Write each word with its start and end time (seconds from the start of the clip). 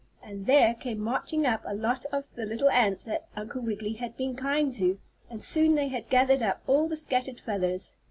And 0.23 0.47
there 0.47 0.73
came 0.73 0.99
marching 0.99 1.45
up 1.45 1.61
a 1.63 1.75
lot 1.75 2.07
of 2.11 2.33
the 2.33 2.43
little 2.47 2.71
ants 2.71 3.05
that 3.05 3.27
Uncle 3.35 3.61
Wiggily 3.61 3.93
had 3.93 4.17
been 4.17 4.35
kind 4.35 4.73
to, 4.73 4.97
and 5.29 5.43
soon 5.43 5.75
they 5.75 5.89
had 5.89 6.09
gathered 6.09 6.41
up 6.41 6.61
all 6.65 6.87
the 6.87 6.97
scattered 6.97 7.39
feathers. 7.39 7.95